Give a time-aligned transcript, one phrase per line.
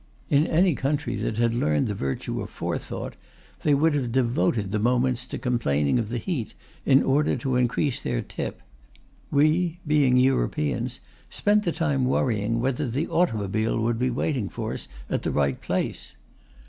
[0.31, 3.13] In any country that had learned the virtue of forethought,
[3.61, 6.55] they would have devoted the moments to complaining of the heat,
[6.87, 8.63] in order to increase their tip.
[9.29, 14.87] We, being Europeans, spent the time worrying whether the automobile would be waiting for us
[15.07, 16.15] at the right place.